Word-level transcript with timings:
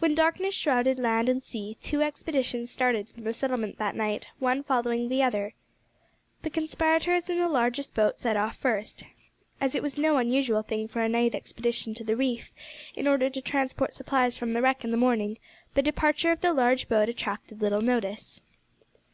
When 0.00 0.14
darkness 0.14 0.54
shrouded 0.54 0.98
land 0.98 1.30
and 1.30 1.42
sea, 1.42 1.78
two 1.80 2.02
expeditions 2.02 2.70
started 2.70 3.08
from 3.08 3.24
the 3.24 3.32
settlement 3.32 3.78
that 3.78 3.96
night 3.96 4.26
one 4.38 4.62
following 4.62 5.08
the 5.08 5.22
other. 5.22 5.54
The 6.42 6.50
conspirators 6.50 7.30
in 7.30 7.38
the 7.38 7.48
largest 7.48 7.94
boat 7.94 8.18
set 8.18 8.36
off 8.36 8.56
first. 8.58 9.04
As 9.58 9.74
it 9.74 9.82
was 9.82 9.96
no 9.96 10.18
unusual 10.18 10.60
thing 10.60 10.88
for 10.88 11.00
a 11.00 11.08
night 11.08 11.34
expedition 11.34 11.94
to 11.94 12.04
the 12.04 12.16
reef 12.18 12.52
in 12.94 13.06
order 13.08 13.30
to 13.30 13.40
transport 13.40 13.94
supplies 13.94 14.36
from 14.36 14.52
the 14.52 14.60
wreck 14.60 14.84
in 14.84 14.90
the 14.90 14.98
morning, 14.98 15.38
the 15.72 15.80
departure 15.80 16.32
of 16.32 16.42
the 16.42 16.52
large 16.52 16.86
boat 16.86 17.08
attracted 17.08 17.62
little 17.62 17.80
notice. 17.80 18.42